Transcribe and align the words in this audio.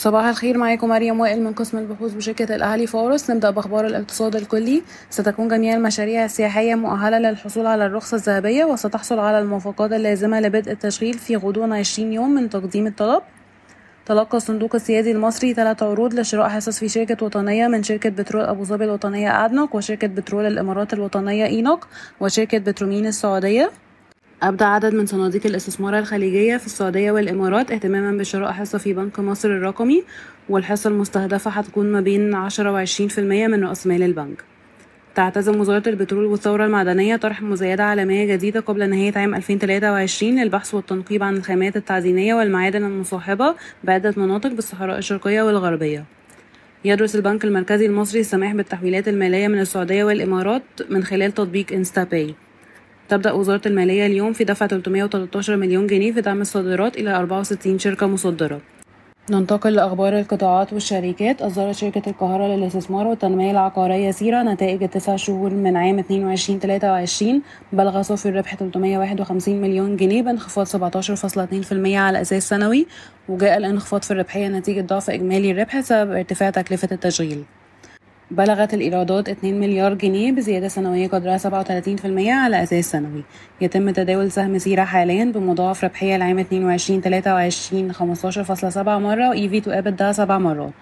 صباح 0.00 0.24
الخير 0.24 0.58
معاكم 0.58 0.88
مريم 0.88 1.20
وائل 1.20 1.42
من 1.42 1.52
قسم 1.52 1.78
البحوث 1.78 2.12
بشركة 2.12 2.54
الأهلي 2.54 2.86
فاروس 2.86 3.30
نبدأ 3.30 3.50
بأخبار 3.50 3.86
الاقتصاد 3.86 4.36
الكلي. 4.36 4.82
ستكون 5.10 5.48
جميع 5.48 5.74
المشاريع 5.74 6.24
السياحية 6.24 6.74
مؤهلة 6.74 7.18
للحصول 7.18 7.66
على 7.66 7.86
الرخصة 7.86 8.14
الذهبية 8.14 8.64
وستحصل 8.64 9.18
على 9.18 9.38
الموافقات 9.38 9.92
اللازمة 9.92 10.40
لبدء 10.40 10.72
التشغيل 10.72 11.14
في 11.14 11.36
غضون 11.36 11.72
20 11.72 12.12
يوم 12.12 12.30
من 12.30 12.50
تقديم 12.50 12.86
الطلب. 12.86 13.22
تلقى 14.06 14.36
الصندوق 14.36 14.74
السيادي 14.74 15.10
المصري 15.10 15.54
ثلاث 15.54 15.82
عروض 15.82 16.14
لشراء 16.14 16.48
حصص 16.48 16.78
في 16.78 16.88
شركة 16.88 17.24
وطنية 17.26 17.68
من 17.68 17.82
شركة 17.82 18.10
بترول 18.10 18.44
أبو 18.44 18.64
ظبي 18.64 18.84
الوطنية 18.84 19.44
أدنوك 19.44 19.74
وشركة 19.74 20.06
بترول 20.06 20.46
الإمارات 20.46 20.92
الوطنية 20.92 21.46
إينوك 21.46 21.86
وشركة 22.20 22.58
بترومين 22.58 23.06
السعودية. 23.06 23.70
أبدى 24.42 24.64
عدد 24.64 24.94
من 24.94 25.06
صناديق 25.06 25.46
الاستثمار 25.46 25.98
الخليجية 25.98 26.56
في 26.56 26.66
السعودية 26.66 27.12
والإمارات 27.12 27.70
اهتماما 27.70 28.18
بشراء 28.18 28.52
حصة 28.52 28.78
في 28.78 28.92
بنك 28.92 29.20
مصر 29.20 29.48
الرقمي 29.48 30.04
والحصة 30.48 30.90
المستهدفة 30.90 31.50
هتكون 31.50 31.92
ما 31.92 32.00
بين 32.00 32.34
عشرة 32.34 32.72
وعشرين 32.72 33.08
في 33.08 33.18
المية 33.18 33.46
من 33.46 33.64
رأس 33.64 33.86
مال 33.86 34.02
البنك. 34.02 34.44
تعتزم 35.14 35.60
وزارة 35.60 35.88
البترول 35.88 36.24
والثورة 36.24 36.64
المعدنية 36.66 37.16
طرح 37.16 37.42
مزايدة 37.42 37.84
عالمية 37.84 38.24
جديدة 38.24 38.60
قبل 38.60 38.90
نهاية 38.90 39.12
عام 39.18 39.34
2023 39.34 40.42
للبحث 40.42 40.74
والتنقيب 40.74 41.22
عن 41.22 41.36
الخامات 41.36 41.76
التعدينية 41.76 42.34
والمعادن 42.34 42.84
المصاحبة 42.84 43.54
بعدة 43.84 44.14
مناطق 44.16 44.50
بالصحراء 44.50 44.98
الشرقية 44.98 45.42
والغربية. 45.42 46.04
يدرس 46.84 47.16
البنك 47.16 47.44
المركزي 47.44 47.86
المصري 47.86 48.20
السماح 48.20 48.54
بالتحويلات 48.54 49.08
المالية 49.08 49.48
من 49.48 49.60
السعودية 49.60 50.04
والإمارات 50.04 50.62
من 50.90 51.04
خلال 51.04 51.32
تطبيق 51.32 51.72
انستا 51.72 52.04
باي 52.04 52.34
تبدأ 53.10 53.32
وزارة 53.32 53.60
المالية 53.66 54.06
اليوم 54.06 54.32
في 54.32 54.44
دفع 54.44 54.66
313 54.66 55.56
مليون 55.56 55.86
جنيه 55.86 56.12
في 56.12 56.20
دعم 56.20 56.40
الصادرات 56.40 56.96
إلى 56.96 57.16
64 57.16 57.78
شركة 57.78 58.06
مصدرة. 58.06 58.60
ننتقل 59.30 59.72
لأخبار 59.72 60.18
القطاعات 60.18 60.72
والشركات. 60.72 61.42
أصدرت 61.42 61.74
شركة 61.74 62.10
القاهرة 62.10 62.46
للاستثمار 62.46 63.06
والتنمية 63.06 63.50
العقارية 63.50 64.10
سيرة 64.10 64.42
نتائج 64.42 64.82
التسع 64.82 65.16
شهور 65.16 65.54
من 65.54 65.76
عام 65.76 66.02
22-23 66.02 67.42
بلغ 67.72 68.02
صافي 68.02 68.28
الربح 68.28 68.54
351 68.54 69.60
مليون 69.60 69.96
جنيه 69.96 70.22
بانخفاض 70.22 70.66
17.2% 70.66 71.72
على 71.86 72.20
أساس 72.20 72.48
سنوي 72.48 72.86
وجاء 73.28 73.56
الانخفاض 73.56 74.02
في 74.02 74.10
الربحية 74.10 74.48
نتيجة 74.48 74.80
ضعف 74.80 75.10
إجمالي 75.10 75.50
الربح 75.50 75.78
بسبب 75.78 76.10
ارتفاع 76.10 76.50
تكلفة 76.50 76.88
التشغيل. 76.92 77.44
بلغت 78.30 78.74
الإيرادات 78.74 79.28
2 79.28 79.60
مليار 79.60 79.94
جنيه 79.94 80.32
بزيادة 80.32 80.68
سنوية 80.68 81.08
قدرها 81.08 81.38
37% 81.38 81.40
على 82.28 82.62
أساس 82.62 82.90
سنوي. 82.90 83.24
يتم 83.60 83.90
تداول 83.90 84.30
سهم 84.30 84.58
سيرة 84.58 84.84
حاليا 84.84 85.24
بمضاعف 85.24 85.84
ربحية 85.84 86.16
العام 86.16 86.38
22 86.38 87.00
23 87.00 87.92
15.7 87.92 88.78
مرة 88.88 89.30
و 89.30 89.34
EV 89.34 89.64
to 89.64 89.68
EBITDA 89.68 90.10
7 90.10 90.38
مرات. 90.38 90.72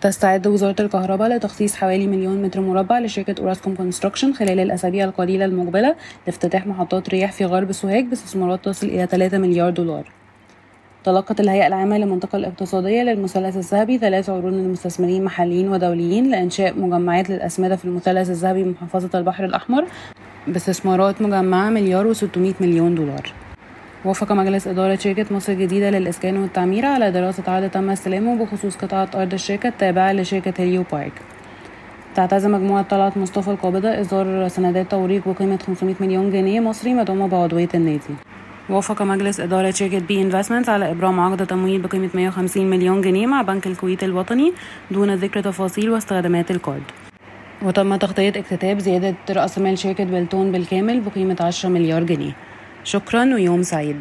تستعد 0.00 0.46
وزارة 0.46 0.76
الكهرباء 0.80 1.28
لتخصيص 1.28 1.74
حوالي 1.74 2.06
مليون 2.06 2.42
متر 2.42 2.60
مربع 2.60 2.98
لشركة 2.98 3.34
أوراسكوم 3.40 3.74
كونستراكشن 3.74 4.32
خلال 4.32 4.60
الأسابيع 4.60 5.04
القليلة 5.04 5.44
المقبلة 5.44 5.96
لافتتاح 6.26 6.66
محطات 6.66 7.10
رياح 7.10 7.32
في 7.32 7.44
غرب 7.44 7.72
سوهاج 7.72 8.04
باستثمارات 8.04 8.64
تصل 8.64 8.86
إلى 8.86 9.06
3 9.06 9.38
مليار 9.38 9.70
دولار. 9.70 10.23
تلقت 11.04 11.40
الهيئة 11.40 11.66
العامة 11.66 11.98
للمنطقة 11.98 12.36
الاقتصادية 12.36 13.02
للمثلث 13.02 13.56
الذهبي 13.56 13.98
ثلاث 13.98 14.30
عروض 14.30 14.52
من 14.52 14.64
المستثمرين 14.64 15.24
محليين 15.24 15.68
ودوليين 15.68 16.30
لإنشاء 16.30 16.78
مجمعات 16.78 17.30
للأسمدة 17.30 17.76
في 17.76 17.84
المثلث 17.84 18.30
الذهبي 18.30 18.62
بمحافظة 18.62 19.18
البحر 19.18 19.44
الأحمر 19.44 19.84
باستثمارات 20.46 21.22
مجمعة 21.22 21.70
مليار 21.70 22.14
و600 22.14 22.38
مليون 22.60 22.94
دولار. 22.94 23.32
وافق 24.04 24.32
مجلس 24.32 24.66
إدارة 24.66 24.96
شركة 24.96 25.34
مصر 25.34 25.52
الجديدة 25.52 25.90
للإسكان 25.90 26.36
والتعمير 26.36 26.86
على 26.86 27.10
دراسة 27.10 27.42
عرض 27.46 27.70
تم 27.70 27.90
استلامه 27.90 28.44
بخصوص 28.44 28.76
قطعة 28.76 29.08
أرض 29.14 29.32
الشركة 29.32 29.68
التابعة 29.68 30.12
لشركة 30.12 30.54
هيليو 30.58 30.84
بارك. 30.92 31.12
تعتزم 32.14 32.52
مجموعة 32.52 32.82
طلعت 32.82 33.16
مصطفى 33.16 33.48
القابضة 33.50 34.00
إصدار 34.00 34.48
سندات 34.48 34.90
توريق 34.90 35.28
بقيمة 35.28 35.58
500 35.66 35.94
مليون 36.00 36.30
جنيه 36.30 36.60
مصري 36.60 36.94
مدعومة 36.94 37.28
بعضوية 37.28 37.68
النادي. 37.74 38.33
وافق 38.68 39.02
مجلس 39.02 39.40
إدارة 39.40 39.70
شركة 39.70 39.98
بي 39.98 40.22
انفستمنت 40.22 40.68
على 40.68 40.90
إبرام 40.90 41.20
عقد 41.20 41.46
تمويل 41.46 41.82
بقيمة 41.82 42.10
150 42.14 42.70
مليون 42.70 43.00
جنيه 43.00 43.26
مع 43.26 43.42
بنك 43.42 43.66
الكويت 43.66 44.04
الوطني 44.04 44.52
دون 44.90 45.14
ذكر 45.14 45.40
تفاصيل 45.40 45.90
واستخدامات 45.90 46.50
القرض. 46.50 46.82
وتم 47.62 47.96
تغطية 47.96 48.28
اكتتاب 48.28 48.78
زيادة 48.78 49.14
رأس 49.30 49.58
مال 49.58 49.78
شركة 49.78 50.04
بلتون 50.04 50.52
بالكامل 50.52 51.00
بقيمة 51.00 51.36
10 51.40 51.68
مليار 51.68 52.02
جنيه. 52.02 52.32
شكرا 52.84 53.24
ويوم 53.24 53.62
سعيد. 53.62 54.00